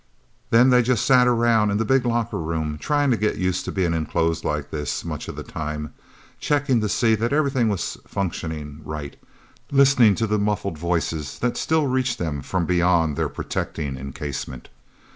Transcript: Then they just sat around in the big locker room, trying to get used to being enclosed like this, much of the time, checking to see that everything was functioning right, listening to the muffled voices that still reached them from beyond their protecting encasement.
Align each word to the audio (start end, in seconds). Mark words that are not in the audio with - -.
Then 0.49 0.71
they 0.71 0.81
just 0.81 1.05
sat 1.05 1.27
around 1.27 1.69
in 1.69 1.77
the 1.77 1.85
big 1.85 2.07
locker 2.07 2.39
room, 2.39 2.79
trying 2.79 3.11
to 3.11 3.17
get 3.17 3.37
used 3.37 3.65
to 3.65 3.71
being 3.71 3.93
enclosed 3.93 4.43
like 4.43 4.71
this, 4.71 5.05
much 5.05 5.27
of 5.27 5.35
the 5.35 5.43
time, 5.43 5.93
checking 6.39 6.81
to 6.81 6.89
see 6.89 7.13
that 7.13 7.31
everything 7.31 7.69
was 7.69 7.99
functioning 8.07 8.81
right, 8.83 9.15
listening 9.69 10.15
to 10.15 10.25
the 10.25 10.39
muffled 10.39 10.79
voices 10.79 11.37
that 11.41 11.55
still 11.55 11.85
reached 11.85 12.17
them 12.17 12.41
from 12.41 12.65
beyond 12.65 13.15
their 13.15 13.29
protecting 13.29 13.95
encasement. 13.95 14.69